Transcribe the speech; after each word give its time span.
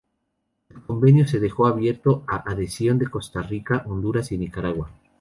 El 0.69 0.81
convenio 0.81 1.27
se 1.27 1.39
dejó 1.39 1.67
abierto 1.67 2.23
a 2.27 2.37
la 2.37 2.53
adhesión 2.53 2.97
de 2.97 3.05
Costa 3.07 3.43
Rica, 3.43 3.83
Honduras 3.85 4.31
y 4.31 4.39
Nicaragua. 4.39 4.89